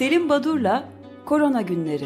Selim 0.00 0.28
Badur'la 0.28 0.88
Korona 1.24 1.62
Günleri. 1.62 2.04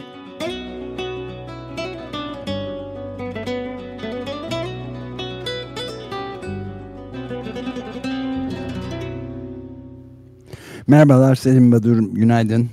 Merhabalar 10.86 11.34
Selim 11.34 11.72
Badur, 11.72 11.98
günaydın. 12.12 12.68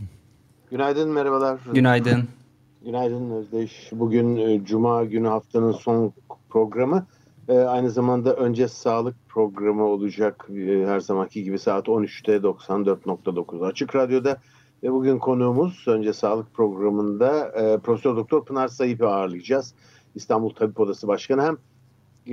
Günaydın, 0.72 1.10
merhabalar. 1.10 1.60
Günaydın. 1.74 2.24
Günaydın 2.86 3.32
Özdeş. 3.32 3.90
Bugün 3.92 4.36
e, 4.36 4.66
Cuma 4.66 5.04
günü 5.04 5.28
haftanın 5.28 5.72
son 5.72 6.14
programı. 6.50 7.06
E, 7.50 7.58
aynı 7.58 7.92
zamanda 7.92 8.36
önce 8.36 8.68
sağlık 8.68 9.16
programı 9.30 9.84
olacak 9.84 10.48
e, 10.50 10.86
her 10.86 11.00
zamanki 11.00 11.44
gibi 11.44 11.60
saat 11.60 11.88
13'te 11.88 12.36
94.9 12.36 13.68
Açık 13.68 13.96
Radyo'da. 13.96 14.38
Ve 14.84 14.92
bugün 14.92 15.20
konuğumuz 15.20 15.84
önce 15.88 16.14
sağlık 16.14 16.54
programında 16.54 17.48
e, 17.48 17.78
Profesör 17.78 18.16
Doktor 18.16 18.46
Pınar 18.46 18.68
Sayıp'ı 18.68 19.08
ağırlayacağız. 19.08 19.74
İstanbul 20.16 20.50
Tabip 20.50 20.80
Odası 20.80 21.08
Başkanı 21.08 21.42
hem 21.42 21.58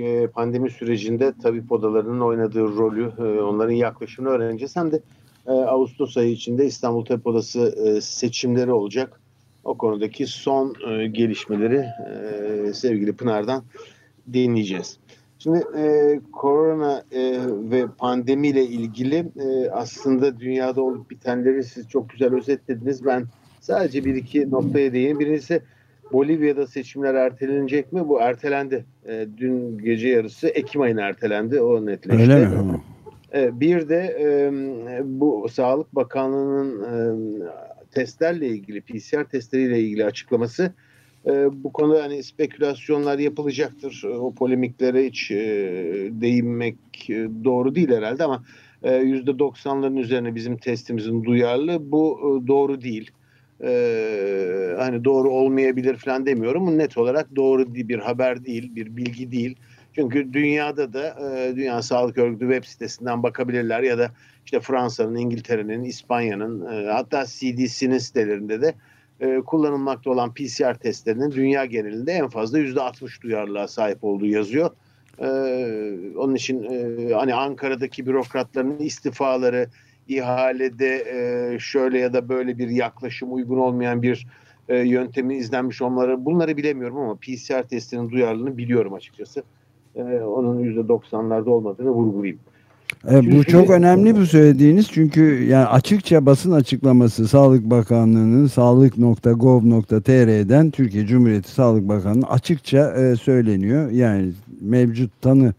e, 0.03 0.27
pandemi 0.27 0.69
sürecinde 0.69 1.33
tabip 1.43 1.71
odalarının 1.71 2.19
oynadığı 2.19 2.63
rolü, 2.63 3.11
e, 3.17 3.41
onların 3.41 3.73
yaklaşımını 3.73 4.33
öğreneceğiz. 4.33 4.75
Hem 4.75 4.91
de 4.91 5.01
e, 5.47 5.51
Ağustos 5.51 6.17
ayı 6.17 6.31
içinde 6.31 6.65
İstanbul 6.65 7.05
Tabip 7.05 7.27
Odası 7.27 7.59
e, 7.85 8.01
seçimleri 8.01 8.71
olacak. 8.71 9.21
O 9.63 9.77
konudaki 9.77 10.27
son 10.27 10.75
e, 10.87 11.07
gelişmeleri 11.07 11.85
e, 12.09 12.73
sevgili 12.73 13.13
Pınar'dan 13.13 13.63
dinleyeceğiz. 14.33 14.99
Şimdi 15.39 15.63
e, 15.77 16.19
korona 16.31 17.03
e, 17.11 17.39
ve 17.47 17.85
pandemiyle 17.97 18.63
ilgili 18.63 19.15
e, 19.15 19.69
aslında 19.69 20.39
dünyada 20.39 20.81
olup 20.81 21.09
bitenleri 21.09 21.63
siz 21.63 21.89
çok 21.89 22.09
güzel 22.09 22.35
özetlediniz. 22.35 23.05
Ben 23.05 23.25
sadece 23.61 24.05
bir 24.05 24.15
iki 24.15 24.51
noktaya 24.51 24.93
değineyim. 24.93 25.19
Birincisi 25.19 25.61
Bolivya'da 26.13 26.67
seçimler 26.67 27.13
ertelenecek 27.13 27.93
mi? 27.93 28.07
Bu 28.07 28.21
ertelendi. 28.21 28.85
E, 29.07 29.27
dün 29.37 29.77
gece 29.77 30.09
yarısı 30.09 30.47
Ekim 30.47 30.81
ayına 30.81 31.01
ertelendi. 31.01 31.61
O 31.61 31.85
netleşti. 31.85 32.23
Öyle 32.23 32.45
mi? 32.45 32.81
E, 33.33 33.59
bir 33.59 33.89
de 33.89 34.17
e, 34.21 34.51
bu 35.03 35.47
Sağlık 35.51 35.95
Bakanlığı'nın 35.95 37.41
e, 37.41 37.45
testlerle 37.91 38.47
ilgili, 38.47 38.81
PCR 38.81 39.23
testleriyle 39.23 39.79
ilgili 39.79 40.05
açıklaması 40.05 40.73
e, 41.25 41.63
bu 41.63 41.73
konuda 41.73 42.03
hani 42.03 42.23
spekülasyonlar 42.23 43.19
yapılacaktır. 43.19 44.03
O 44.19 44.33
polemiklere 44.33 45.05
hiç 45.05 45.31
e, 45.31 45.37
değinmek 46.11 47.09
e, 47.09 47.27
doğru 47.43 47.75
değil 47.75 47.91
herhalde 47.91 48.23
ama 48.23 48.43
e, 48.83 48.89
%90'ların 48.89 49.99
üzerine 49.99 50.35
bizim 50.35 50.57
testimizin 50.57 51.23
duyarlı. 51.23 51.91
Bu 51.91 52.19
e, 52.19 52.47
doğru 52.47 52.81
değil. 52.81 53.11
E, 53.63 54.75
hani 54.77 55.03
doğru 55.03 55.29
olmayabilir 55.29 55.95
falan 55.95 56.25
demiyorum. 56.25 56.77
Net 56.77 56.97
olarak 56.97 57.35
doğru 57.35 57.75
bir 57.75 57.99
haber 57.99 58.45
değil, 58.45 58.75
bir 58.75 58.97
bilgi 58.97 59.31
değil. 59.31 59.55
Çünkü 59.95 60.33
dünyada 60.33 60.93
da 60.93 61.07
e, 61.07 61.55
Dünya 61.55 61.81
Sağlık 61.81 62.17
Örgütü 62.17 62.53
web 62.53 62.63
sitesinden 62.63 63.23
bakabilirler 63.23 63.83
ya 63.83 63.97
da 63.97 64.11
işte 64.45 64.59
Fransa'nın, 64.59 65.15
İngiltere'nin, 65.15 65.83
İspanya'nın 65.83 66.65
e, 66.65 66.91
hatta 66.91 67.25
CDC'nin 67.25 67.97
sitelerinde 67.97 68.61
de 68.61 68.73
e, 69.19 69.41
kullanılmakta 69.45 70.11
olan 70.11 70.33
PCR 70.33 70.73
testlerinin 70.73 71.31
dünya 71.31 71.65
genelinde 71.65 72.11
en 72.11 72.27
fazla 72.27 72.59
%60 72.59 73.21
duyarlılığa 73.21 73.67
sahip 73.67 74.03
olduğu 74.03 74.25
yazıyor. 74.25 74.71
E, 75.19 75.27
onun 76.17 76.35
için 76.35 76.63
e, 76.63 77.13
hani 77.13 77.33
Ankara'daki 77.33 78.05
bürokratların 78.05 78.79
istifaları, 78.79 79.67
ihalede 80.07 80.95
e, 80.95 81.59
şöyle 81.59 81.99
ya 81.99 82.13
da 82.13 82.29
böyle 82.29 82.57
bir 82.57 82.69
yaklaşım 82.69 83.33
uygun 83.33 83.57
olmayan 83.57 84.01
bir 84.01 84.27
e, 84.69 84.77
yöntemi 84.77 85.35
izlenmiş 85.37 85.81
olmaları 85.81 86.25
bunları 86.25 86.57
bilemiyorum 86.57 86.97
ama 86.97 87.15
PCR 87.15 87.63
testinin 87.67 88.09
duyarlılığını 88.09 88.57
biliyorum 88.57 88.93
açıkçası. 88.93 89.43
E, 89.95 90.01
onun 90.03 90.63
%90'larda 90.63 91.49
olmadığını 91.49 91.89
vurgulayayım. 91.89 92.39
Evet, 93.07 93.31
bu 93.31 93.43
çok 93.43 93.69
önemli 93.69 94.15
bu 94.15 94.25
söylediğiniz 94.25 94.87
çünkü 94.91 95.43
yani 95.43 95.65
açıkça 95.65 96.25
basın 96.25 96.51
açıklaması 96.51 97.27
Sağlık 97.27 97.63
Bakanlığı'nın 97.63 98.47
sağlık.gov.tr'den 98.47 100.71
Türkiye 100.71 101.05
Cumhuriyeti 101.05 101.51
Sağlık 101.51 101.87
Bakanlığı 101.87 102.25
açıkça 102.25 102.91
e, 102.91 103.15
söyleniyor. 103.15 103.91
Yani 103.91 104.31
mevcut 104.61 105.21
tanı 105.21 105.53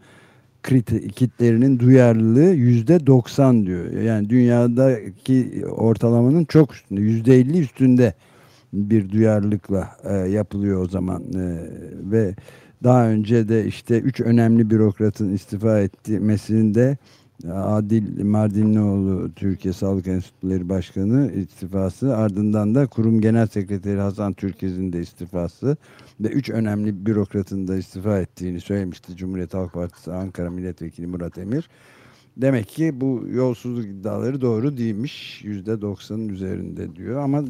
kitlerinin 1.15 1.79
duyarlılığı 1.79 2.53
yüzde 2.53 3.07
90 3.07 3.65
diyor. 3.65 3.91
Yani 3.91 4.29
dünyadaki 4.29 5.65
ortalamanın 5.71 6.45
çok 6.45 6.73
üstünde, 6.73 7.01
yüzde 7.01 7.35
50 7.35 7.59
üstünde 7.59 8.13
bir 8.73 9.11
duyarlılıkla 9.11 9.89
e, 10.03 10.13
yapılıyor 10.13 10.83
o 10.83 10.87
zaman 10.87 11.23
e, 11.23 11.57
ve 12.11 12.35
daha 12.83 13.07
önce 13.07 13.49
de 13.49 13.65
işte 13.65 13.99
üç 13.99 14.21
önemli 14.21 14.69
bürokratın 14.69 15.33
istifa 15.33 15.79
etmesinde 15.79 16.97
Adil 17.49 18.23
Mardinlioğlu 18.23 19.31
Türkiye 19.35 19.73
Sağlık 19.73 20.07
Enstitüleri 20.07 20.69
Başkanı 20.69 21.31
istifası 21.31 22.17
ardından 22.17 22.75
da 22.75 22.87
kurum 22.87 23.21
genel 23.21 23.47
sekreteri 23.47 23.99
Hasan 23.99 24.33
Türkez'in 24.33 24.93
de 24.93 24.99
istifası 24.99 25.77
ve 26.19 26.27
üç 26.27 26.49
önemli 26.49 27.05
bürokratın 27.05 27.67
da 27.67 27.77
istifa 27.77 28.19
ettiğini 28.19 28.61
söylemişti 28.61 29.15
Cumhuriyet 29.15 29.53
Halk 29.53 29.73
Partisi 29.73 30.11
Ankara 30.11 30.49
Milletvekili 30.49 31.07
Murat 31.07 31.37
Emir. 31.37 31.69
Demek 32.37 32.67
ki 32.67 33.01
bu 33.01 33.23
yolsuzluk 33.31 33.85
iddiaları 33.85 34.41
doğru 34.41 34.77
değilmiş. 34.77 35.41
Yüzde 35.43 35.81
doksanın 35.81 36.29
üzerinde 36.29 36.95
diyor 36.95 37.21
ama 37.21 37.43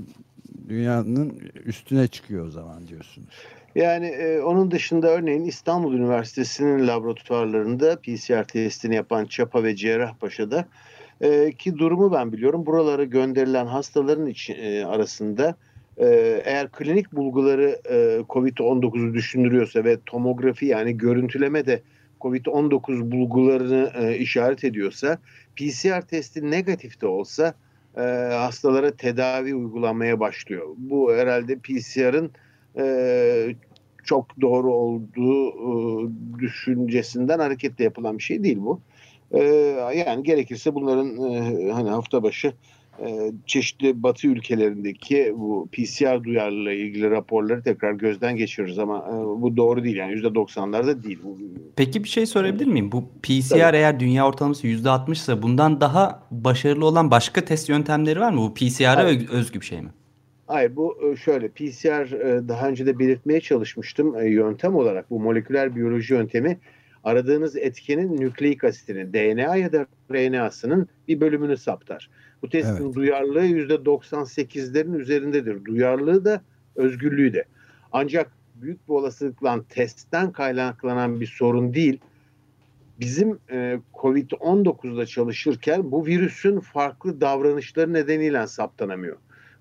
dünyanın 0.70 1.40
üstüne 1.66 2.08
çıkıyor 2.08 2.48
o 2.48 2.50
zaman 2.50 2.88
diyorsunuz. 2.88 3.30
Yani 3.76 4.06
e, 4.06 4.40
onun 4.40 4.72
dışında 4.72 5.08
örneğin 5.08 5.44
İstanbul 5.44 5.94
Üniversitesi'nin 5.94 6.88
laboratuvarlarında 6.88 7.96
PCR 7.96 8.44
testini 8.44 8.96
yapan 8.96 9.26
Çapa 9.26 9.64
ve 9.64 9.76
Cerrahpaşa'da 9.76 10.66
e, 11.22 11.52
ki 11.52 11.78
durumu 11.78 12.12
ben 12.12 12.32
biliyorum. 12.32 12.66
Buralara 12.66 13.04
gönderilen 13.04 13.66
hastaların 13.66 14.28
için, 14.28 14.56
e, 14.62 14.86
arasında 14.86 15.56
e, 15.98 16.06
eğer 16.46 16.72
klinik 16.72 17.12
bulguları 17.12 17.80
e, 17.90 18.22
COVID-19'u 18.30 19.14
düşündürüyorsa 19.14 19.84
ve 19.84 19.98
tomografi 20.06 20.66
yani 20.66 20.98
görüntüleme 20.98 21.66
de 21.66 21.82
COVID-19 22.22 23.12
bulgularını 23.12 23.92
e, 24.00 24.18
işaret 24.18 24.64
ediyorsa 24.64 25.18
PCR 25.56 26.02
testi 26.02 26.52
negatif 26.52 27.02
de 27.02 27.08
olsa 27.08 27.54
e, 27.98 28.02
hastalara 28.34 28.92
tedavi 28.92 29.56
uygulanmaya 29.56 30.20
başlıyor. 30.20 30.68
Bu 30.78 31.14
herhalde 31.14 31.56
PCR'ın 31.56 32.32
e, 32.78 33.56
çok 34.04 34.42
doğru 34.42 34.74
olduğu 34.74 35.50
e, 35.50 36.10
düşüncesinden 36.40 37.40
hareketle 37.40 37.84
yapılan 37.84 38.18
bir 38.18 38.24
şey 38.24 38.44
değil 38.44 38.58
bu. 38.60 38.82
E, 39.32 39.44
yani 40.08 40.24
gerekirse 40.24 40.76
bunların 40.76 41.32
e, 41.32 41.72
hani 41.72 41.90
hafta 41.90 42.24
başı 42.24 42.54
e, 43.00 43.32
çeşitli 43.46 44.04
batı 44.04 44.28
ülkelerindeki 44.28 45.34
bu 45.38 45.70
PCR 45.72 46.24
duyarlılığı 46.24 46.74
ilgili 46.74 47.12
raporları 47.12 47.64
tekrar 47.64 47.92
gözden 47.92 48.36
geçiririz 48.36 48.80
ama 48.80 48.98
e, 48.98 49.42
bu 49.42 49.58
doğru 49.58 49.84
değil 49.84 49.96
yani 49.96 50.14
%90'larda 50.14 51.04
değil. 51.04 51.20
Peki 51.76 52.04
bir 52.04 52.10
şey 52.10 52.26
sorabilir 52.26 52.68
miyim? 52.68 52.92
Bu 52.92 53.04
PCR 53.24 53.50
Tabii. 53.50 53.78
eğer 53.78 54.00
dünya 54.00 54.28
ortalaması 54.28 54.68
%60 54.68 55.12
ise 55.12 55.42
bundan 55.42 55.82
daha 55.82 56.24
başarılı 56.32 56.86
olan 56.86 57.12
başka 57.12 57.46
test 57.46 57.70
yöntemleri 57.70 58.20
var 58.20 58.32
mı? 58.32 58.42
Bu 58.42 58.54
PCR'a 58.54 59.04
özgü 59.32 59.62
bir 59.62 59.66
şey 59.66 59.82
mi? 59.82 59.90
Hayır 60.48 60.76
bu 60.76 60.98
e, 61.04 61.16
şöyle 61.16 61.48
PCR 61.48 62.12
daha 62.48 62.68
önce 62.68 62.86
de 62.86 63.00
belirtmeye 63.00 63.42
çalışmıştım 63.42 64.26
yöntem 64.26 64.76
olarak 64.76 65.10
bu 65.10 65.20
moleküler 65.20 65.76
biyoloji 65.76 66.14
yöntemi 66.14 66.58
aradığınız 67.04 67.56
etkenin 67.56 68.18
nükleik 68.18 68.64
asitini 68.64 69.14
DNA 69.14 69.56
ya 69.56 69.72
da 69.72 69.86
RNA'sının 70.12 70.88
bir 71.08 71.22
bölümünü 71.22 71.58
saptar. 71.58 72.10
Bu 72.44 72.50
testin 72.50 72.86
evet. 72.86 72.96
duyarlılığı 72.96 73.46
%98'lerin 73.46 74.98
üzerindedir. 74.98 75.66
Duyarlılığı 75.66 76.26
da 76.26 76.42
özgürlüğü 76.76 77.34
de. 77.34 77.46
Ancak 77.92 78.32
büyük 78.56 78.88
bir 78.90 78.94
olasılıkla 78.94 79.64
testten 79.70 80.32
kaynaklanan 80.32 81.22
bir 81.22 81.26
sorun 81.26 81.74
değil. 81.74 82.00
Bizim 83.00 83.40
e, 83.52 83.80
COVID-19'da 83.94 85.06
çalışırken 85.06 85.92
bu 85.92 86.06
virüsün 86.06 86.60
farklı 86.60 87.22
davranışları 87.22 87.94
nedeniyle 87.94 88.48
saptanamıyor. 88.48 89.18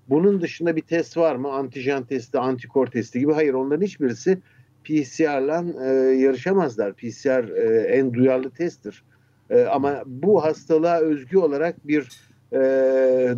Bunun 0.09 0.41
dışında 0.41 0.75
bir 0.75 0.81
test 0.81 1.17
var 1.17 1.35
mı? 1.35 1.51
Antijen 1.51 2.03
testi, 2.03 2.39
antikor 2.39 2.87
testi 2.87 3.19
gibi. 3.19 3.33
Hayır 3.33 3.53
onların 3.53 3.85
hiçbirisi 3.85 4.39
PCR'la 4.83 5.65
e, 5.85 5.89
yarışamazlar. 6.15 6.93
PCR 6.93 7.49
e, 7.49 7.79
en 7.79 8.13
duyarlı 8.13 8.49
testtir. 8.49 9.03
E, 9.49 9.61
ama 9.61 10.03
bu 10.05 10.43
hastalığa 10.43 10.99
özgü 10.99 11.37
olarak 11.37 11.87
bir 11.87 12.07
e, 12.53 12.57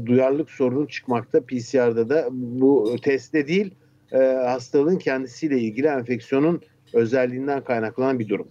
duyarlılık 0.06 0.50
sorunu 0.50 0.88
çıkmakta. 0.88 1.42
PCR'da 1.42 2.10
da 2.10 2.28
bu 2.32 2.96
testte 3.04 3.48
değil 3.48 3.74
e, 4.12 4.18
hastalığın 4.24 4.98
kendisiyle 4.98 5.60
ilgili 5.60 5.88
enfeksiyonun 5.88 6.62
özelliğinden 6.94 7.64
kaynaklanan 7.64 8.20
bir 8.20 8.30
durum. 8.30 8.48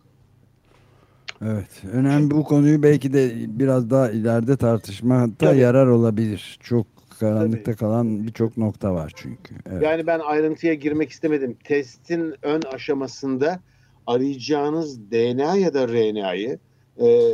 Evet. 1.44 1.82
Önemli 1.92 2.30
bu 2.30 2.44
konuyu 2.44 2.82
belki 2.82 3.12
de 3.12 3.32
biraz 3.48 3.90
daha 3.90 4.10
ileride 4.10 4.56
tartışmada 4.56 5.54
yarar 5.54 5.86
olabilir. 5.86 6.58
Çok 6.62 6.86
karanlıkta 7.20 7.64
Tabii. 7.64 7.76
kalan 7.76 8.26
birçok 8.26 8.56
nokta 8.56 8.94
var 8.94 9.12
çünkü. 9.16 9.54
Evet. 9.70 9.82
Yani 9.82 10.06
ben 10.06 10.18
ayrıntıya 10.18 10.74
girmek 10.74 11.10
istemedim. 11.10 11.56
Testin 11.64 12.34
ön 12.42 12.62
aşamasında 12.72 13.60
arayacağınız 14.06 15.10
DNA 15.10 15.56
ya 15.56 15.74
da 15.74 15.88
RNA'yı 15.88 16.58
e, 17.00 17.30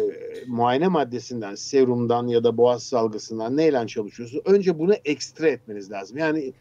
muayene 0.46 0.88
maddesinden, 0.88 1.54
serumdan 1.54 2.26
ya 2.26 2.44
da 2.44 2.56
boğaz 2.56 2.82
salgısından 2.82 3.56
neyle 3.56 3.86
çalışıyorsunuz? 3.86 4.42
Önce 4.46 4.78
bunu 4.78 4.94
ekstra 4.94 5.48
etmeniz 5.48 5.90
lazım. 5.90 6.18
Yani 6.18 6.52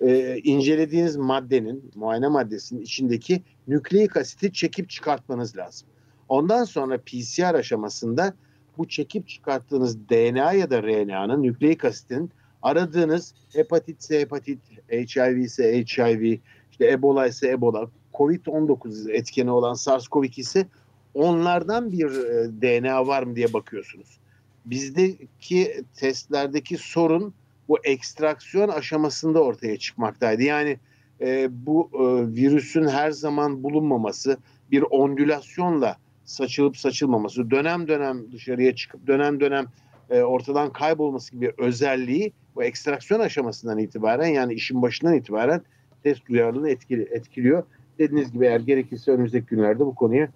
e, 0.00 0.38
incelediğiniz 0.38 1.16
maddenin, 1.16 1.90
muayene 1.94 2.28
maddesinin 2.28 2.80
içindeki 2.80 3.42
nükleik 3.68 4.16
asiti 4.16 4.52
çekip 4.52 4.90
çıkartmanız 4.90 5.56
lazım. 5.56 5.88
Ondan 6.28 6.64
sonra 6.64 6.98
PCR 6.98 7.54
aşamasında 7.54 8.34
bu 8.78 8.88
çekip 8.88 9.28
çıkarttığınız 9.28 10.08
DNA 10.08 10.52
ya 10.52 10.70
da 10.70 10.82
RNA'nın 10.82 11.42
nükleik 11.42 11.84
asitin 11.84 12.30
aradığınız 12.62 13.34
hepatit 13.52 14.00
ise 14.00 14.20
hepatit, 14.20 14.58
HIV 14.90 15.36
ise 15.36 15.84
HIV, 15.84 16.38
işte 16.70 16.90
Ebola 16.90 17.26
ise 17.26 17.50
Ebola, 17.50 17.90
COVID-19 18.14 19.12
etkeni 19.12 19.50
olan 19.50 19.74
SARS-CoV-2 19.74 20.40
ise 20.40 20.66
onlardan 21.14 21.92
bir 21.92 22.06
e, 22.06 22.52
DNA 22.62 23.06
var 23.06 23.22
mı 23.22 23.36
diye 23.36 23.52
bakıyorsunuz. 23.52 24.18
Bizdeki 24.64 25.84
testlerdeki 25.96 26.76
sorun 26.76 27.34
bu 27.68 27.78
ekstraksiyon 27.84 28.68
aşamasında 28.68 29.42
ortaya 29.42 29.76
çıkmaktaydı. 29.76 30.42
Yani 30.42 30.78
e, 31.20 31.48
bu 31.66 31.90
e, 31.94 32.34
virüsün 32.34 32.88
her 32.88 33.10
zaman 33.10 33.62
bulunmaması, 33.62 34.38
bir 34.70 34.82
ondülasyonla 34.82 35.96
saçılıp 36.24 36.76
saçılmaması, 36.76 37.50
dönem 37.50 37.88
dönem 37.88 38.32
dışarıya 38.32 38.76
çıkıp 38.76 39.06
dönem 39.06 39.40
dönem 39.40 39.66
e, 40.10 40.22
ortadan 40.22 40.72
kaybolması 40.72 41.32
gibi 41.32 41.52
özelliği 41.58 42.32
bu 42.54 42.64
ekstraksiyon 42.64 43.20
aşamasından 43.20 43.78
itibaren 43.78 44.26
yani 44.26 44.54
işin 44.54 44.82
başından 44.82 45.14
itibaren 45.14 45.62
test 46.02 46.28
duyarlılığını 46.28 46.70
etkili, 46.70 47.02
etkiliyor. 47.02 47.62
Dediğiniz 47.98 48.32
gibi 48.32 48.46
eğer 48.46 48.60
gerekirse 48.60 49.10
önümüzdeki 49.10 49.46
günlerde 49.46 49.86
bu 49.86 49.94
konuya 49.94 50.28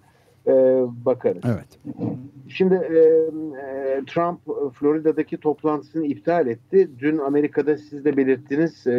e, 0.47 0.51
bakarız. 1.05 1.43
Evet. 1.45 1.79
Şimdi 2.47 2.75
e, 2.75 2.97
e, 2.97 4.01
Trump 4.05 4.39
Florida'daki 4.73 5.37
toplantısını 5.37 6.05
iptal 6.05 6.47
etti. 6.47 6.89
Dün 6.99 7.17
Amerika'da 7.17 7.77
siz 7.77 8.05
de 8.05 8.17
belirttiniz 8.17 8.87
e, 8.87 8.91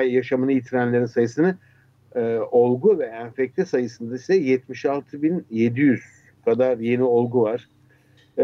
e, 0.00 0.04
yaşamını 0.06 0.52
yitirenlerin 0.52 1.06
sayısını 1.06 1.56
e, 2.14 2.38
olgu 2.50 2.98
ve 2.98 3.04
enfekte 3.04 3.64
sayısında 3.64 4.14
ise 4.14 4.34
76.700 4.34 5.98
kadar 6.44 6.78
yeni 6.78 7.02
olgu 7.02 7.42
var. 7.42 7.68
Ee, 8.38 8.42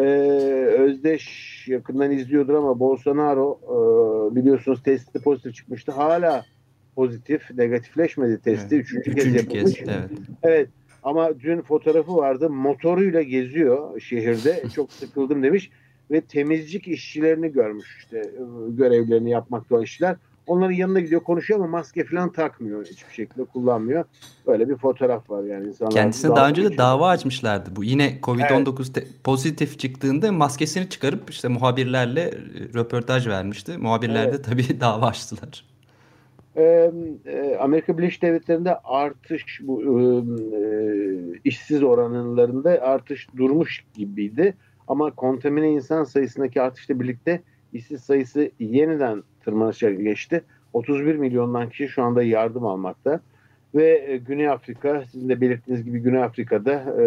Özdeş 0.78 1.64
yakından 1.68 2.10
izliyordur 2.10 2.54
ama 2.54 2.80
Bolsonaro 2.80 3.60
e, 3.64 4.34
biliyorsunuz 4.36 4.82
testi 4.82 5.18
pozitif 5.18 5.54
çıkmıştı. 5.54 5.92
Hala 5.92 6.44
pozitif, 6.96 7.50
negatifleşmedi 7.50 8.40
testi. 8.40 8.74
Evet. 8.74 8.84
Üçüncü, 8.84 9.10
Üçüncü 9.10 9.24
kez 9.24 9.34
yapılmış. 9.34 9.74
Kez, 9.74 9.88
evet. 9.88 10.10
evet. 10.42 10.68
Ama 11.04 11.40
dün 11.40 11.60
fotoğrafı 11.60 12.16
vardı. 12.16 12.50
Motoruyla 12.50 13.22
geziyor 13.22 14.00
şehirde. 14.00 14.62
Çok 14.74 14.92
sıkıldım 14.92 15.42
demiş. 15.42 15.70
Ve 16.10 16.20
temizlik 16.20 16.88
işçilerini 16.88 17.52
görmüş 17.52 17.96
işte 17.98 18.30
görevlerini 18.68 19.30
yapmakta 19.30 19.74
olan 19.74 19.84
işçiler. 19.84 20.16
Onların 20.46 20.72
yanına 20.72 21.00
gidiyor 21.00 21.20
konuşuyor 21.20 21.60
ama 21.60 21.68
maske 21.68 22.04
falan 22.04 22.32
takmıyor. 22.32 22.86
Hiçbir 22.86 23.12
şekilde 23.12 23.44
kullanmıyor. 23.44 24.04
Böyle 24.46 24.68
bir 24.68 24.76
fotoğraf 24.76 25.30
var 25.30 25.44
yani. 25.44 25.66
insanlar. 25.66 25.94
Kendisine 25.94 26.36
daha 26.36 26.48
önce 26.48 26.64
de 26.64 26.78
dava 26.78 27.08
açmışlardı. 27.08 27.76
Bu 27.76 27.84
yine 27.84 28.18
Covid-19 28.22 28.90
evet. 28.96 29.08
pozitif 29.24 29.78
çıktığında 29.78 30.32
maskesini 30.32 30.88
çıkarıp 30.88 31.30
işte 31.30 31.48
muhabirlerle 31.48 32.20
e, 32.20 32.32
röportaj 32.74 33.26
vermişti. 33.26 33.78
Muhabirler 33.78 34.24
evet. 34.24 34.34
de 34.34 34.42
tabii 34.42 34.64
dava 34.80 35.06
açtılar. 35.06 35.73
Ee, 36.56 36.90
Amerika 37.60 37.98
Birleşik 37.98 38.22
Devletleri'nde 38.22 38.78
artış 38.78 39.60
bu 39.62 39.82
e, 39.82 40.00
işsiz 41.44 41.82
oranlarında 41.82 42.70
artış 42.70 43.28
durmuş 43.36 43.84
gibiydi. 43.94 44.54
Ama 44.88 45.10
kontamine 45.10 45.70
insan 45.70 46.04
sayısındaki 46.04 46.62
artışla 46.62 47.00
birlikte 47.00 47.40
işsiz 47.72 48.00
sayısı 48.00 48.50
yeniden 48.60 49.22
tırmanışa 49.44 49.90
geçti. 49.90 50.42
31 50.72 51.14
milyondan 51.16 51.68
kişi 51.68 51.88
şu 51.88 52.02
anda 52.02 52.22
yardım 52.22 52.66
almakta. 52.66 53.20
Ve 53.74 54.04
e, 54.06 54.16
Güney 54.16 54.48
Afrika, 54.48 55.04
sizin 55.12 55.28
de 55.28 55.40
belirttiğiniz 55.40 55.84
gibi 55.84 55.98
Güney 55.98 56.22
Afrika'da 56.22 57.02
e, 57.02 57.04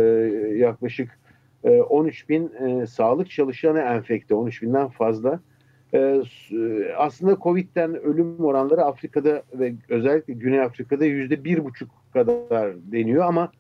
yaklaşık 0.58 1.20
e, 1.64 1.82
13 1.82 2.30
bin 2.30 2.52
e, 2.54 2.88
sağlık 2.88 3.32
çalışanı 3.32 3.80
enfekte, 3.80 4.36
13 4.36 4.62
binden 4.62 4.88
fazla. 4.88 5.40
E, 5.98 6.24
e, 6.52 6.94
aslında 6.98 7.38
Covid'den 7.44 7.96
ölüm 7.96 8.40
oranları 8.40 8.82
Afrika'da 8.84 9.44
ve 9.54 9.74
özellikle 9.90 10.34
Güney 10.34 10.62
Afrika'da 10.62 11.06
yüzde 11.06 11.44
bir 11.44 11.66
buçuk 11.66 11.90
kadar 12.14 12.74
deniyor 12.92 13.26
ama 13.26 13.52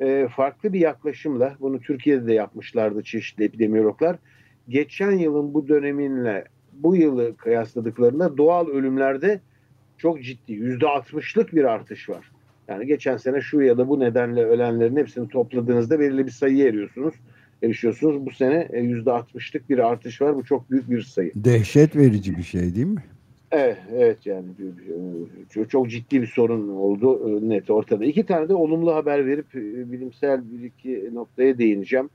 e, 0.00 0.28
farklı 0.36 0.72
bir 0.72 0.80
yaklaşımla, 0.80 1.56
bunu 1.60 1.80
Türkiye'de 1.80 2.26
de 2.26 2.32
yapmışlardı 2.32 3.02
çeşitli 3.02 3.44
epidemiyologlar, 3.44 4.16
geçen 4.68 5.12
yılın 5.12 5.54
bu 5.54 5.68
döneminle 5.68 6.44
bu 6.72 6.96
yılı 6.96 7.36
kıyasladıklarında 7.36 8.36
doğal 8.36 8.68
ölümlerde 8.68 9.40
çok 9.98 10.22
ciddi 10.22 10.52
yüzde 10.52 10.86
altmışlık 10.86 11.54
bir 11.54 11.64
artış 11.64 12.08
var. 12.08 12.30
Yani 12.68 12.86
geçen 12.86 13.16
sene 13.16 13.40
şu 13.40 13.60
ya 13.60 13.78
da 13.78 13.88
bu 13.88 14.00
nedenle 14.00 14.44
ölenlerin 14.44 14.96
hepsini 14.96 15.28
topladığınızda 15.28 16.00
belirli 16.00 16.26
bir 16.26 16.30
sayı 16.30 16.66
eriyorsunuz. 16.66 17.14
Erişiyorsunuz. 17.62 18.26
Bu 18.26 18.30
sene 18.30 18.68
e, 18.72 18.80
yüzde 18.80 19.12
altmışlık 19.12 19.70
bir 19.70 19.78
artış 19.78 20.22
var. 20.22 20.36
Bu 20.36 20.44
çok 20.44 20.70
büyük 20.70 20.90
bir 20.90 21.02
sayı. 21.02 21.32
Dehşet 21.34 21.96
verici 21.96 22.36
bir 22.36 22.42
şey 22.42 22.74
değil 22.74 22.86
mi? 22.86 23.02
Evet, 23.50 23.78
evet 23.96 24.26
yani 24.26 24.46
çok, 25.50 25.70
çok 25.70 25.90
ciddi 25.90 26.22
bir 26.22 26.26
sorun 26.26 26.68
oldu 26.68 27.28
e, 27.28 27.48
net 27.48 27.70
ortada. 27.70 28.04
İki 28.04 28.26
tane 28.26 28.48
de 28.48 28.54
olumlu 28.54 28.94
haber 28.94 29.26
verip 29.26 29.54
e, 29.54 29.92
bilimsel 29.92 30.40
bir 30.50 30.64
iki 30.64 31.14
noktaya 31.14 31.58
değineceğim. 31.58 32.10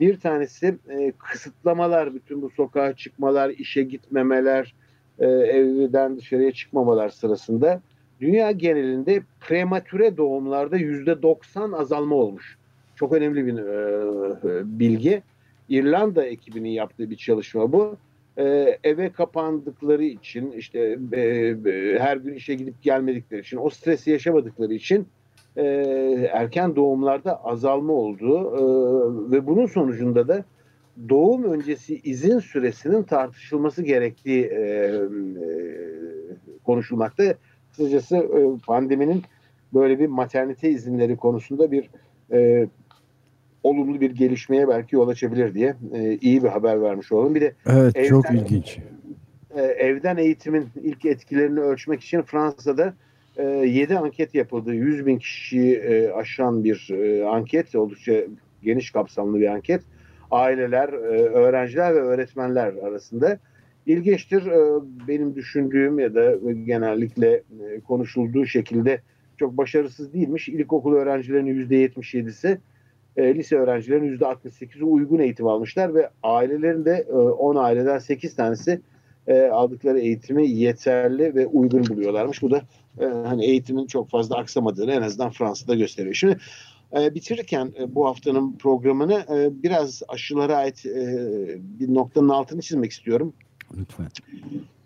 Bir 0.00 0.20
tanesi 0.20 0.78
e, 0.88 1.12
kısıtlamalar, 1.18 2.14
bütün 2.14 2.42
bu 2.42 2.50
sokağa 2.50 2.96
çıkmalar, 2.96 3.50
işe 3.50 3.82
gitmemeler, 3.82 4.74
e, 5.18 5.26
evden 5.26 6.16
dışarıya 6.16 6.52
çıkmamalar 6.52 7.08
sırasında 7.08 7.82
dünya 8.20 8.52
genelinde 8.52 9.22
prematüre 9.40 10.16
doğumlarda 10.16 10.76
yüzde 10.76 11.22
90 11.22 11.72
azalma 11.72 12.14
olmuş. 12.14 12.58
Çok 13.00 13.12
önemli 13.12 13.46
bir 13.46 13.58
e, 13.58 14.78
bilgi. 14.78 15.22
İrlanda 15.68 16.24
ekibinin 16.24 16.68
yaptığı 16.68 17.10
bir 17.10 17.16
çalışma 17.16 17.72
bu. 17.72 17.96
E, 18.36 18.78
eve 18.84 19.12
kapandıkları 19.12 20.04
için 20.04 20.52
işte 20.52 20.98
e, 21.12 21.20
e, 21.20 21.98
her 21.98 22.16
gün 22.16 22.34
işe 22.34 22.54
gidip 22.54 22.82
gelmedikleri 22.82 23.40
için 23.40 23.56
o 23.56 23.70
stresi 23.70 24.10
yaşamadıkları 24.10 24.74
için 24.74 25.06
e, 25.56 25.64
erken 26.32 26.76
doğumlarda 26.76 27.44
azalma 27.44 27.92
oldu 27.92 28.38
e, 28.38 28.62
ve 29.32 29.46
bunun 29.46 29.66
sonucunda 29.66 30.28
da 30.28 30.44
doğum 31.08 31.44
öncesi 31.44 32.00
izin 32.04 32.38
süresinin 32.38 33.02
tartışılması 33.02 33.82
gerektiği 33.82 34.44
e, 34.44 34.60
e, 34.60 35.08
konuşulmakta. 36.64 37.34
Kısacası 37.70 38.16
e, 38.16 38.66
pandeminin 38.66 39.22
böyle 39.74 39.98
bir 39.98 40.06
maternite 40.06 40.70
izinleri 40.70 41.16
konusunda 41.16 41.70
bir 41.70 41.90
e, 42.32 42.68
olumlu 43.62 44.00
bir 44.00 44.10
gelişmeye 44.10 44.68
belki 44.68 44.96
yol 44.96 45.08
açabilir 45.08 45.54
diye 45.54 45.74
e, 45.94 46.18
iyi 46.20 46.42
bir 46.42 46.48
haber 46.48 46.82
vermiş 46.82 47.12
olalım. 47.12 47.34
Bir 47.34 47.40
de 47.40 47.54
evet 47.66 47.96
evden, 47.96 48.08
çok 48.08 48.30
ilginç. 48.30 48.78
E, 49.56 49.62
evden 49.62 50.16
eğitimin 50.16 50.68
ilk 50.82 51.04
etkilerini 51.04 51.60
ölçmek 51.60 52.00
için 52.00 52.22
Fransa'da 52.22 52.94
e, 53.36 53.44
7 53.44 53.98
anket 53.98 54.34
yapıldı. 54.34 54.74
100 54.74 55.06
bin 55.06 55.18
kişiyi 55.18 55.76
e, 55.76 56.10
aşan 56.10 56.64
bir 56.64 56.90
e, 56.90 57.24
anket. 57.24 57.74
Oldukça 57.74 58.12
geniş 58.62 58.90
kapsamlı 58.90 59.40
bir 59.40 59.46
anket. 59.46 59.82
Aileler, 60.30 60.88
e, 60.88 61.22
öğrenciler 61.28 61.94
ve 61.94 62.00
öğretmenler 62.00 62.66
arasında. 62.66 63.38
İlginçtir. 63.86 64.46
E, 64.46 64.80
benim 65.08 65.34
düşündüğüm 65.34 65.98
ya 65.98 66.14
da 66.14 66.34
genellikle 66.64 67.32
e, 67.34 67.80
konuşulduğu 67.80 68.46
şekilde 68.46 69.00
çok 69.36 69.56
başarısız 69.56 70.12
değilmiş. 70.12 70.48
İlkokul 70.48 70.94
öğrencilerinin 70.94 71.68
%77'si 71.68 72.58
e, 73.16 73.34
lise 73.34 73.56
öğrencilerinin 73.56 74.18
%68'i 74.18 74.84
uygun 74.84 75.18
eğitim 75.18 75.46
almışlar 75.46 75.94
ve 75.94 76.10
ailelerin 76.22 76.84
de 76.84 77.06
e, 77.08 77.12
10 77.12 77.56
aileden 77.56 77.98
8 77.98 78.36
tanesi 78.36 78.80
e, 79.26 79.42
aldıkları 79.42 80.00
eğitimi 80.00 80.50
yeterli 80.50 81.34
ve 81.34 81.46
uygun 81.46 81.86
buluyorlarmış. 81.88 82.42
Bu 82.42 82.50
da 82.50 82.62
e, 83.00 83.04
hani 83.04 83.44
eğitimin 83.44 83.86
çok 83.86 84.08
fazla 84.08 84.36
aksamadığını 84.36 84.92
en 84.92 85.02
azından 85.02 85.30
Fransa'da 85.30 85.74
gösteriyor. 85.74 86.14
Şimdi 86.14 86.38
e, 86.98 87.14
bitirirken 87.14 87.72
e, 87.80 87.94
bu 87.94 88.06
haftanın 88.06 88.52
programını 88.52 89.24
e, 89.34 89.62
biraz 89.62 90.02
aşılara 90.08 90.56
ait 90.56 90.86
e, 90.86 91.18
bir 91.58 91.94
noktanın 91.94 92.28
altını 92.28 92.60
çizmek 92.60 92.90
istiyorum. 92.90 93.32
Lütfen. 93.78 94.06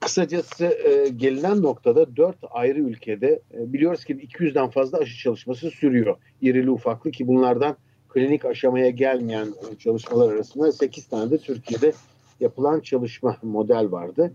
Kısacası 0.00 0.64
e, 0.64 1.08
gelinen 1.08 1.62
noktada 1.62 2.16
dört 2.16 2.36
ayrı 2.50 2.78
ülkede 2.78 3.40
e, 3.54 3.72
biliyoruz 3.72 4.04
ki 4.04 4.14
200'den 4.14 4.70
fazla 4.70 4.98
aşı 4.98 5.18
çalışması 5.18 5.70
sürüyor. 5.70 6.16
İrili 6.42 6.70
ufaklı 6.70 7.10
ki 7.10 7.28
bunlardan 7.28 7.76
klinik 8.14 8.44
aşamaya 8.44 8.90
gelmeyen 8.90 9.48
çalışmalar 9.78 10.32
arasında 10.32 10.72
8 10.72 11.06
tane 11.06 11.30
de 11.30 11.38
Türkiye'de 11.38 11.92
yapılan 12.40 12.80
çalışma 12.80 13.36
model 13.42 13.92
vardı. 13.92 14.32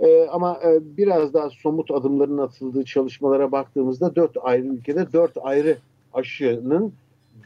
E, 0.00 0.26
ama 0.26 0.60
e, 0.64 0.96
biraz 0.96 1.34
daha 1.34 1.50
somut 1.50 1.90
adımların 1.90 2.38
atıldığı 2.38 2.84
çalışmalara 2.84 3.52
baktığımızda 3.52 4.16
dört 4.16 4.36
ayrı 4.42 4.66
ülkede 4.66 5.12
dört 5.12 5.38
ayrı 5.42 5.76
aşının 6.14 6.92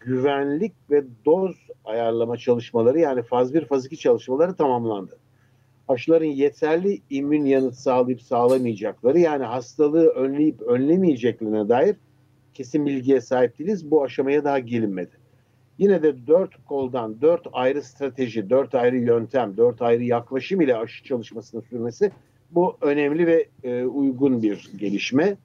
güvenlik 0.05 0.73
ve 0.91 1.05
doz 1.25 1.57
ayarlama 1.85 2.37
çalışmaları 2.37 2.99
yani 2.99 3.23
faz 3.23 3.55
1 3.55 3.65
faz 3.65 3.87
2 3.87 3.97
çalışmaları 3.97 4.55
tamamlandı. 4.55 5.19
Aşıların 5.89 6.25
yeterli 6.25 7.01
immün 7.11 7.45
yanıt 7.45 7.75
sağlayıp 7.75 8.23
sağlamayacakları 8.23 9.19
yani 9.19 9.45
hastalığı 9.45 10.09
önleyip 10.09 10.63
önlemeyeceklerine 10.63 11.69
dair 11.69 11.97
kesin 12.55 12.87
bilgiye 12.87 13.21
sahip 13.21 13.59
değiliz. 13.59 13.91
Bu 13.91 14.05
aşamaya 14.05 14.45
daha 14.45 14.59
gelinmedi. 14.59 15.26
Yine 15.79 16.03
de 16.03 16.27
dört 16.27 16.67
koldan, 16.67 17.21
dört 17.21 17.47
ayrı 17.53 17.83
strateji, 17.83 18.51
dört 18.51 18.75
ayrı 18.75 18.97
yöntem, 18.97 19.57
dört 19.57 19.83
ayrı 19.83 20.05
yaklaşım 20.05 20.61
ile 20.61 20.77
aşı 20.77 21.05
çalışmasının 21.05 21.63
sürmesi 21.63 22.11
bu 22.51 22.77
önemli 22.81 23.27
ve 23.27 23.47
e, 23.65 23.85
uygun 23.85 24.43
bir 24.43 24.71
gelişme. 24.77 25.37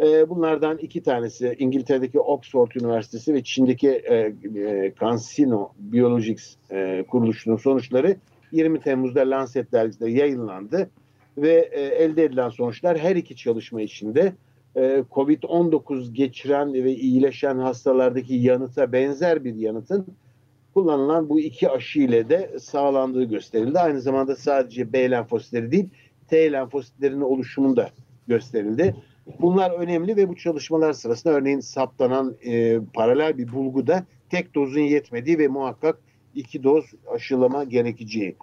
E, 0.00 0.28
bunlardan 0.28 0.78
iki 0.78 1.02
tanesi 1.02 1.56
İngiltere'deki 1.58 2.20
Oxford 2.20 2.70
Üniversitesi 2.80 3.34
ve 3.34 3.42
Çin'deki 3.42 3.90
e, 3.90 4.14
e, 4.14 4.92
CanSino 5.00 5.72
Biologics 5.78 6.56
e, 6.70 7.04
kuruluşunun 7.08 7.56
sonuçları 7.56 8.16
20 8.52 8.80
Temmuz'da 8.80 9.20
Lancet 9.20 9.72
dergisinde 9.72 10.10
yayınlandı 10.10 10.90
ve 11.38 11.68
e, 11.72 11.80
elde 11.80 12.24
edilen 12.24 12.48
sonuçlar 12.48 12.98
her 12.98 13.16
iki 13.16 13.36
çalışma 13.36 13.82
içinde 13.82 14.32
e, 14.76 15.04
COVID-19 15.10 16.12
geçiren 16.12 16.74
ve 16.74 16.94
iyileşen 16.94 17.58
hastalardaki 17.58 18.34
yanıta 18.34 18.92
benzer 18.92 19.44
bir 19.44 19.54
yanıtın 19.54 20.06
kullanılan 20.74 21.28
bu 21.28 21.40
iki 21.40 21.70
aşı 21.70 22.00
ile 22.00 22.28
de 22.28 22.58
sağlandığı 22.58 23.24
gösterildi. 23.24 23.78
Aynı 23.78 24.00
zamanda 24.00 24.36
sadece 24.36 24.92
B 24.92 25.10
lenfositleri 25.10 25.72
değil 25.72 25.88
T 26.28 26.52
lenfositlerinin 26.52 27.20
oluşumunu 27.20 27.76
da 27.76 27.90
gösterildi. 28.26 28.96
Bunlar 29.40 29.70
önemli 29.70 30.16
ve 30.16 30.28
bu 30.28 30.36
çalışmalar 30.36 30.92
sırasında 30.92 31.34
örneğin 31.34 31.60
saptanan 31.60 32.36
e, 32.46 32.80
paralel 32.94 33.38
bir 33.38 33.52
bulguda 33.52 34.04
tek 34.30 34.54
dozun 34.54 34.80
yetmediği 34.80 35.38
ve 35.38 35.48
muhakkak 35.48 35.98
iki 36.34 36.62
doz 36.62 36.84
aşılama 37.14 37.64
gerekeceği. 37.64 38.36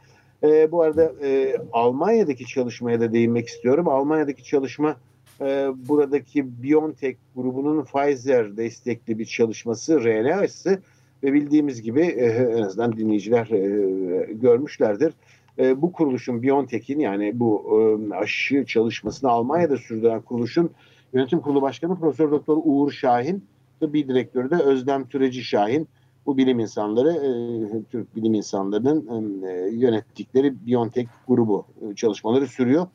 E, 0.43 0.71
bu 0.71 0.81
arada 0.81 1.11
e, 1.23 1.57
Almanya'daki 1.73 2.45
çalışmaya 2.45 2.99
da 2.99 3.13
değinmek 3.13 3.47
istiyorum. 3.47 3.87
Almanya'daki 3.87 4.43
çalışma 4.43 4.95
e, 5.41 5.67
buradaki 5.87 6.63
BioNTech 6.63 7.17
grubunun 7.35 7.83
Pfizer 7.83 8.57
destekli 8.57 9.19
bir 9.19 9.25
çalışması 9.25 10.03
RNA 10.03 10.35
aşısı 10.35 10.81
ve 11.23 11.33
bildiğimiz 11.33 11.81
gibi 11.81 12.01
e, 12.01 12.25
en 12.57 12.61
azından 12.61 12.97
dinleyiciler 12.97 13.47
e, 13.47 14.33
görmüşlerdir. 14.33 15.13
E, 15.59 15.81
bu 15.81 15.91
kuruluşun 15.91 16.43
BioNTech'in 16.43 16.99
yani 16.99 17.39
bu 17.39 17.79
e, 18.11 18.15
aşı 18.15 18.65
çalışmasını 18.65 19.29
Almanya'da 19.29 19.77
sürdüren 19.77 20.21
kuruluşun 20.21 20.71
yönetim 21.13 21.39
kurulu 21.39 21.61
başkanı 21.61 21.99
Profesör 21.99 22.31
Doktor 22.31 22.57
Uğur 22.63 22.91
Şahin 22.91 23.43
ve 23.81 23.93
bir 23.93 24.07
direktörü 24.07 24.49
de 24.51 24.55
Özlem 24.55 25.07
Türeci 25.07 25.43
Şahin. 25.43 25.87
Bu 26.25 26.37
bilim 26.37 26.59
insanları, 26.59 27.11
e, 27.11 27.83
Türk 27.91 28.15
bilim 28.15 28.33
insanlarının 28.33 29.43
e, 29.43 29.69
yönettikleri 29.71 30.67
BioNTech 30.67 31.09
grubu 31.27 31.65
e, 31.81 31.95
çalışmaları 31.95 32.47
sürüyor. 32.47 32.87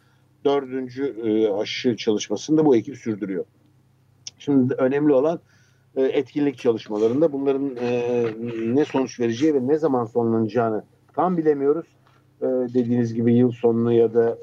Dördüncü 0.44 1.16
e, 1.24 1.48
aşı 1.52 1.96
çalışmasını 1.96 2.58
da 2.58 2.64
bu 2.64 2.76
ekip 2.76 2.96
sürdürüyor. 2.96 3.44
Şimdi 4.38 4.74
önemli 4.74 5.12
olan 5.12 5.40
e, 5.96 6.02
etkinlik 6.02 6.58
çalışmalarında 6.58 7.32
bunların 7.32 7.76
e, 7.76 8.26
ne 8.64 8.84
sonuç 8.84 9.20
vereceği 9.20 9.54
ve 9.54 9.66
ne 9.66 9.78
zaman 9.78 10.04
sonlanacağını 10.04 10.84
tam 11.14 11.36
bilemiyoruz. 11.36 11.86
E, 12.42 12.46
dediğiniz 12.46 13.14
gibi 13.14 13.34
yıl 13.34 13.50
sonunu 13.50 13.92
ya 13.92 14.14
da 14.14 14.38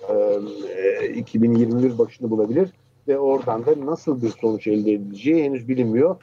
e, 1.01 1.09
2021 1.09 1.97
başını 1.97 2.29
bulabilir 2.29 2.69
ve 3.07 3.19
oradan 3.19 3.65
da 3.65 3.85
nasıl 3.85 4.21
bir 4.21 4.29
sonuç 4.29 4.67
elde 4.67 4.93
edileceği 4.93 5.43
henüz 5.43 5.67
bilinmiyor. 5.67 6.15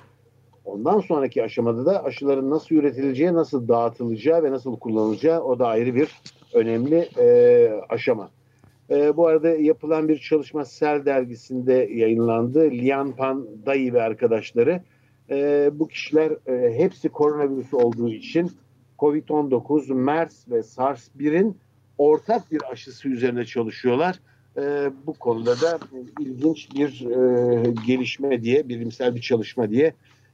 Ondan 0.65 1.01
sonraki 1.01 1.43
aşamada 1.43 1.87
da 1.87 2.05
aşıların 2.05 2.51
nasıl 2.51 2.75
üretileceği, 2.75 3.35
nasıl 3.35 3.69
dağıtılacağı 3.69 4.43
ve 4.43 4.51
nasıl 4.51 4.79
kullanılacağı 4.79 5.41
o 5.41 5.59
da 5.59 5.67
ayrı 5.67 5.95
bir 5.95 6.21
önemli 6.55 7.09
e, 7.19 7.69
aşama. 7.89 8.31
E, 8.91 9.17
bu 9.17 9.27
arada 9.27 9.49
yapılan 9.49 10.09
bir 10.09 10.19
çalışma 10.19 10.65
Sel 10.65 11.05
dergisinde 11.05 11.89
yayınlandı. 11.93 12.71
Lian 12.71 13.13
Pan 13.13 13.47
Dayı 13.67 13.93
ve 13.93 14.03
arkadaşları. 14.03 14.83
E, 15.31 15.71
bu 15.73 15.89
kişiler 15.89 16.33
e, 16.47 16.79
hepsi 16.79 17.09
koronavirüs 17.09 17.75
olduğu 17.75 18.09
için 18.09 18.51
COVID-19, 18.99 19.95
MERS 19.95 20.49
ve 20.51 20.63
SARS-1'in 20.63 21.57
ortak 21.99 22.53
bir 22.53 22.73
aşısı 22.73 23.09
üzerine 23.09 23.45
çalışıyorlar. 23.45 24.21
E, 24.57 24.91
bu 25.07 25.13
konuda 25.13 25.61
da 25.61 25.79
ilginç 26.21 26.69
bir 26.75 27.07
e, 27.07 27.73
gelişme 27.87 28.43
diye, 28.43 28.69
bilimsel 28.69 29.15
bir 29.15 29.21
çalışma 29.21 29.71
diye 29.71 29.93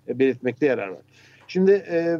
belirtmekte 0.08 0.66
yarar 0.66 0.88
var. 0.88 1.02
Şimdi 1.48 1.72
e, 1.72 2.18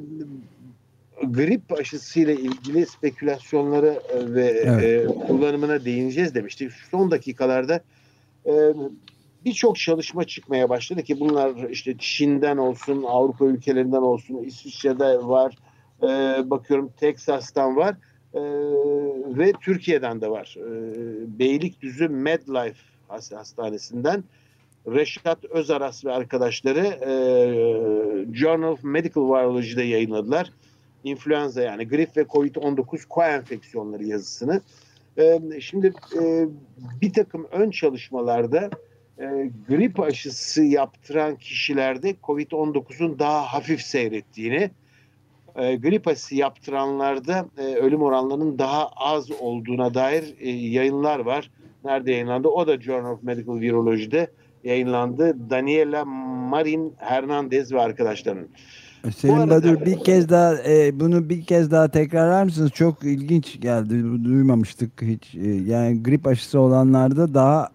grip 1.22 1.72
aşısıyla 1.72 2.32
ilgili 2.32 2.86
spekülasyonlara 2.86 3.92
e, 3.92 4.34
ve 4.34 4.46
evet. 4.46 5.10
e, 5.10 5.26
kullanımına 5.26 5.84
değineceğiz 5.84 6.34
demiştik. 6.34 6.72
Son 6.90 7.10
dakikalarda 7.10 7.80
e, 8.46 8.52
birçok 9.44 9.78
çalışma 9.78 10.24
çıkmaya 10.24 10.68
başladı 10.68 11.02
ki 11.02 11.20
bunlar 11.20 11.70
işte 11.70 11.94
Çin'den 11.98 12.56
olsun, 12.56 13.04
Avrupa 13.08 13.44
ülkelerinden 13.44 14.02
olsun, 14.02 14.36
İsviçre'de 14.44 15.18
var, 15.18 15.54
e, 16.02 16.06
bakıyorum 16.50 16.92
Teksas'tan 17.00 17.76
var 17.76 17.96
e, 18.34 18.40
ve 19.38 19.52
Türkiye'den 19.60 20.20
de 20.20 20.30
var. 20.30 20.56
E, 20.58 21.38
Beylikdüzü 21.38 22.08
MedLife 22.08 22.80
Hastanesi'nden 23.08 24.24
Reşat 24.86 25.44
Özaras 25.44 26.04
ve 26.04 26.12
arkadaşları 26.12 26.86
e, 26.86 27.12
Journal 28.34 28.72
of 28.72 28.84
Medical 28.84 29.22
Virology'de 29.22 29.82
yayınladılar. 29.82 30.50
İnfluenza 31.04 31.62
yani 31.62 31.88
grip 31.88 32.16
ve 32.16 32.22
COVID-19 32.22 33.08
koenfeksiyonları 33.08 34.04
yazısını. 34.04 34.60
E, 35.18 35.40
şimdi 35.60 35.92
e, 36.20 36.46
bir 37.02 37.12
takım 37.12 37.46
ön 37.52 37.70
çalışmalarda 37.70 38.70
e, 39.18 39.50
grip 39.68 40.00
aşısı 40.00 40.62
yaptıran 40.62 41.36
kişilerde 41.36 42.14
COVID-19'un 42.22 43.18
daha 43.18 43.42
hafif 43.42 43.80
seyrettiğini, 43.80 44.70
e, 45.56 45.76
grip 45.76 46.08
aşısı 46.08 46.34
yaptıranlarda 46.34 47.48
e, 47.58 47.62
ölüm 47.62 48.02
oranlarının 48.02 48.58
daha 48.58 48.88
az 48.88 49.30
olduğuna 49.30 49.94
dair 49.94 50.34
e, 50.40 50.50
yayınlar 50.50 51.18
var. 51.18 51.50
Nerede 51.84 52.12
yayınlandı? 52.12 52.48
O 52.48 52.66
da 52.66 52.80
Journal 52.80 53.12
of 53.12 53.22
Medical 53.22 53.60
Virology'de 53.60 54.30
yayınlandı. 54.64 55.50
Daniela 55.50 56.04
Marin 56.04 56.94
Hernandez 56.98 57.72
ve 57.72 57.80
arkadaşlarının. 57.80 58.48
Selim 59.12 59.34
arada, 59.34 59.50
Badur 59.50 59.86
bir 59.86 59.98
kez 59.98 60.28
daha 60.28 60.54
e, 60.62 61.00
bunu 61.00 61.28
bir 61.28 61.44
kez 61.44 61.70
daha 61.70 61.88
tekrarlar 61.88 62.44
mısınız? 62.44 62.70
Çok 62.70 63.04
ilginç 63.04 63.60
geldi. 63.60 64.24
Duymamıştık 64.24 65.02
hiç. 65.02 65.34
E, 65.34 65.48
yani 65.48 66.02
grip 66.02 66.26
aşısı 66.26 66.60
olanlarda 66.60 67.34
daha 67.34 67.68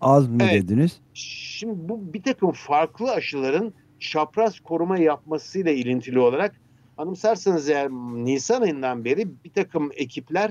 az 0.00 0.28
mı 0.28 0.38
evet. 0.42 0.62
dediniz? 0.62 1.00
Şimdi 1.14 1.88
bu 1.88 2.12
bir 2.14 2.22
takım 2.22 2.52
farklı 2.52 3.12
aşıların 3.12 3.72
çapraz 4.00 4.60
koruma 4.60 4.98
yapmasıyla 4.98 5.72
ilintili 5.72 6.18
olarak 6.18 6.54
anımsarsanız 6.98 7.68
eğer 7.68 7.90
Nisan 7.90 8.62
ayından 8.62 9.04
beri 9.04 9.28
bir 9.44 9.50
takım 9.50 9.90
ekipler 9.94 10.50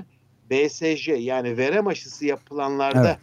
BSJ 0.50 1.08
yani 1.08 1.58
verem 1.58 1.86
aşısı 1.86 2.26
yapılanlarda 2.26 3.08
evet. 3.08 3.18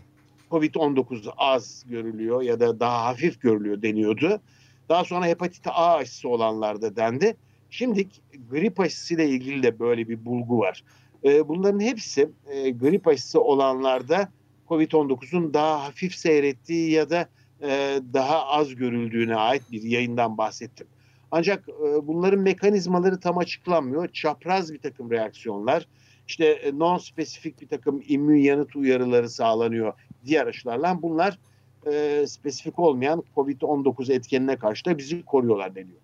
Covid-19 0.51 1.29
az 1.37 1.83
görülüyor 1.89 2.41
ya 2.41 2.59
da 2.59 2.79
daha 2.79 3.05
hafif 3.05 3.41
görülüyor 3.41 3.81
deniyordu. 3.81 4.41
Daha 4.89 5.03
sonra 5.03 5.25
hepatit 5.25 5.67
A 5.67 5.95
aşısı 5.95 6.29
olanlarda 6.29 6.95
dendi. 6.95 7.37
Şimdi 7.69 8.07
grip 8.49 8.79
aşısıyla 8.79 9.23
ilgili 9.23 9.63
de 9.63 9.79
böyle 9.79 10.09
bir 10.09 10.25
bulgu 10.25 10.59
var. 10.59 10.83
Ee, 11.23 11.47
bunların 11.47 11.79
hepsi 11.79 12.29
e, 12.47 12.69
grip 12.69 13.07
aşısı 13.07 13.41
olanlarda 13.41 14.29
Covid-19'un 14.69 15.53
daha 15.53 15.83
hafif 15.83 16.15
seyrettiği 16.15 16.91
ya 16.91 17.09
da 17.09 17.29
e, 17.61 17.99
daha 18.13 18.45
az 18.45 18.75
görüldüğüne 18.75 19.35
ait 19.35 19.63
bir 19.71 19.81
yayından 19.81 20.37
bahsettim. 20.37 20.87
Ancak 21.31 21.69
e, 21.69 22.07
bunların 22.07 22.39
mekanizmaları 22.39 23.19
tam 23.19 23.37
açıklanmıyor. 23.37 24.07
Çapraz 24.07 24.73
bir 24.73 24.79
takım 24.79 25.11
reaksiyonlar, 25.11 25.87
işte 26.27 26.71
non-spesifik 26.73 27.61
bir 27.61 27.67
takım 27.67 28.03
immün 28.07 28.39
yanıt 28.39 28.75
uyarıları 28.75 29.29
sağlanıyor 29.29 29.93
diğer 30.25 30.47
aşılarla. 30.47 31.01
Bunlar 31.01 31.39
e, 31.85 32.25
spesifik 32.27 32.79
olmayan 32.79 33.23
COVID-19 33.35 34.13
etkenine 34.13 34.55
karşı 34.55 34.85
da 34.85 34.97
bizi 34.97 35.23
koruyorlar 35.23 35.75
deniyor. 35.75 35.99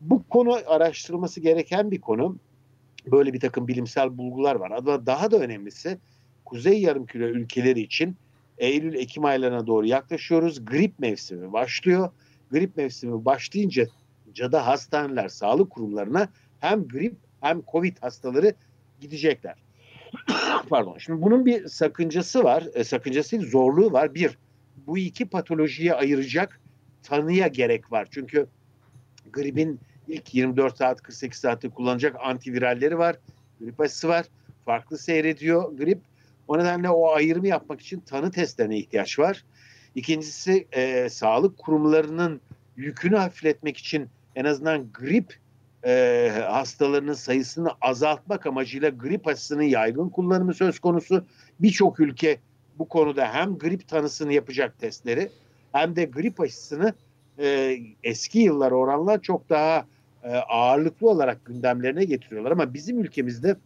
Bu 0.00 0.22
konu 0.30 0.58
araştırılması 0.66 1.40
gereken 1.40 1.90
bir 1.90 2.00
konu. 2.00 2.36
Böyle 3.12 3.32
bir 3.32 3.40
takım 3.40 3.68
bilimsel 3.68 4.18
bulgular 4.18 4.54
var. 4.54 4.70
Ama 4.70 5.06
daha 5.06 5.30
da 5.30 5.38
önemlisi 5.38 5.98
Kuzey 6.44 6.82
Yarımküre 6.82 7.24
ülkeleri 7.24 7.80
için 7.80 8.16
Eylül-Ekim 8.58 9.24
aylarına 9.24 9.66
doğru 9.66 9.86
yaklaşıyoruz. 9.86 10.64
Grip 10.64 10.98
mevsimi 10.98 11.52
başlıyor. 11.52 12.10
Grip 12.50 12.76
mevsimi 12.76 13.24
başlayınca 13.24 13.86
da 14.38 14.66
hastaneler, 14.66 15.28
sağlık 15.28 15.70
kurumlarına 15.70 16.28
hem 16.60 16.88
grip 16.88 17.16
hem 17.40 17.62
covid 17.72 17.96
hastaları 18.00 18.54
gidecekler. 19.00 19.54
pardon. 20.68 20.98
Şimdi 20.98 21.22
bunun 21.22 21.46
bir 21.46 21.68
sakıncası 21.68 22.44
var. 22.44 22.64
E, 22.74 22.84
sakıncası 22.84 23.32
değil, 23.32 23.50
zorluğu 23.50 23.92
var. 23.92 24.14
Bir, 24.14 24.38
bu 24.86 24.98
iki 24.98 25.28
patolojiye 25.28 25.94
ayıracak 25.94 26.60
tanıya 27.02 27.48
gerek 27.48 27.92
var. 27.92 28.08
Çünkü 28.10 28.46
gripin 29.32 29.80
ilk 30.08 30.34
24 30.34 30.76
saat 30.76 31.02
48 31.02 31.40
saatte 31.40 31.68
kullanacak 31.68 32.16
antiviralleri 32.20 32.98
var. 32.98 33.16
Grip 33.60 33.80
aşısı 33.80 34.08
var. 34.08 34.26
Farklı 34.64 34.98
seyrediyor 34.98 35.78
grip. 35.78 35.98
O 36.48 36.58
nedenle 36.58 36.90
o 36.90 37.12
ayrımı 37.14 37.48
yapmak 37.48 37.80
için 37.80 38.00
tanı 38.00 38.30
testlerine 38.30 38.78
ihtiyaç 38.78 39.18
var. 39.18 39.44
İkincisi 39.94 40.66
e, 40.72 41.08
sağlık 41.08 41.58
kurumlarının 41.58 42.40
yükünü 42.76 43.16
hafifletmek 43.16 43.76
için 43.76 44.08
en 44.36 44.44
azından 44.44 44.92
grip 44.92 45.38
e, 45.86 46.32
hastalarının 46.48 47.12
sayısını 47.12 47.68
azaltmak 47.80 48.46
amacıyla 48.46 48.88
grip 48.88 49.26
aşısının 49.26 49.62
yaygın 49.62 50.08
kullanımı 50.08 50.54
söz 50.54 50.78
konusu. 50.78 51.24
Birçok 51.60 52.00
ülke 52.00 52.38
bu 52.78 52.88
konuda 52.88 53.34
hem 53.34 53.58
grip 53.58 53.88
tanısını 53.88 54.32
yapacak 54.32 54.78
testleri 54.78 55.30
hem 55.72 55.96
de 55.96 56.04
grip 56.04 56.40
aşısını 56.40 56.94
e, 57.38 57.78
eski 58.02 58.38
yıllar 58.38 58.72
oranla 58.72 59.22
çok 59.22 59.50
daha 59.50 59.86
e, 60.22 60.28
ağırlıklı 60.28 61.10
olarak 61.10 61.44
gündemlerine 61.44 62.04
getiriyorlar. 62.04 62.50
Ama 62.50 62.74
bizim 62.74 63.00
ülkemizde 63.00 63.56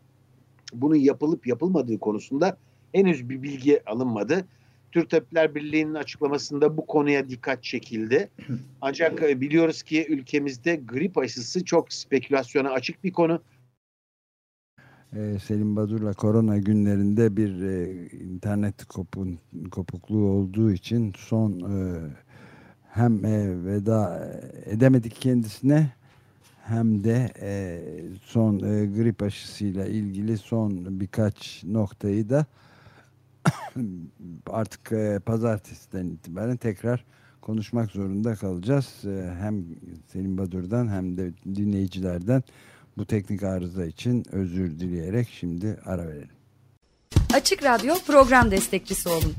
bunun 0.72 0.96
yapılıp 0.96 1.46
yapılmadığı 1.46 1.98
konusunda 1.98 2.56
henüz 2.92 3.28
bir 3.28 3.42
bilgi 3.42 3.90
alınmadı. 3.90 4.44
Türk 4.92 5.10
Tabipler 5.10 5.54
Birliği'nin 5.54 5.94
açıklamasında 5.94 6.76
bu 6.76 6.86
konuya 6.86 7.28
dikkat 7.28 7.62
çekildi. 7.64 8.28
Ancak 8.80 9.22
e, 9.22 9.40
biliyoruz 9.40 9.82
ki 9.82 10.06
ülkemizde 10.08 10.76
grip 10.76 11.18
aşısı 11.18 11.64
çok 11.64 11.92
spekülasyona 11.92 12.70
açık 12.70 13.04
bir 13.04 13.12
konu. 13.12 13.42
Ee, 15.16 15.38
Selim 15.38 15.76
Badur'la 15.76 16.12
korona 16.12 16.58
günlerinde 16.58 17.36
bir 17.36 17.62
e, 17.62 18.06
internet 18.10 18.84
kopukluğu 19.70 20.26
olduğu 20.26 20.72
için 20.72 21.12
son 21.16 21.52
e, 21.52 22.00
hem 22.90 23.24
e, 23.24 23.64
veda 23.64 24.30
edemedik 24.64 25.20
kendisine 25.20 25.90
hem 26.64 27.04
de 27.04 27.32
son 28.24 28.58
grip 28.94 29.22
aşısıyla 29.22 29.86
ilgili 29.86 30.38
son 30.38 31.00
birkaç 31.00 31.64
noktayı 31.64 32.28
da 32.28 32.46
artık 34.46 34.92
e, 34.92 35.20
pazartesiden 35.26 36.06
itibaren 36.06 36.56
tekrar 36.56 37.04
konuşmak 37.40 37.90
zorunda 37.90 38.34
kalacağız. 38.34 39.04
Hem 39.40 39.64
Selim 40.06 40.38
Badur'dan 40.38 40.88
hem 40.88 41.16
de 41.16 41.32
dinleyicilerden 41.54 42.42
bu 42.98 43.06
teknik 43.06 43.42
arıza 43.42 43.86
için 43.86 44.24
özür 44.32 44.80
dileyerek 44.80 45.28
şimdi 45.40 45.78
ara 45.86 46.08
verelim. 46.08 46.28
Açık 47.34 47.62
Radyo 47.62 47.94
program 48.06 48.50
destekçisi 48.50 49.08
olun. 49.08 49.34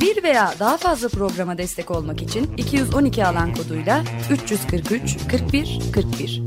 Bir 0.00 0.22
veya 0.22 0.54
daha 0.58 0.76
fazla 0.76 1.08
programa 1.08 1.58
destek 1.58 1.90
olmak 1.90 2.22
için 2.22 2.56
212 2.56 3.26
alan 3.26 3.54
koduyla 3.54 4.04
343 4.30 5.18
41 5.30 5.80
41 5.94 6.42